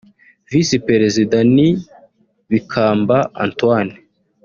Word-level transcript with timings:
Visi 0.49 0.77
Perezida 0.87 1.37
ni 1.55 1.67
Bikamba 2.49 3.17
Antoine 3.43 3.93